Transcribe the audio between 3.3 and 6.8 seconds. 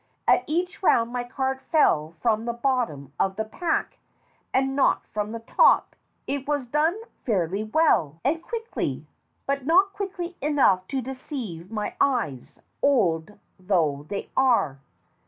the pack, and not from the top. It was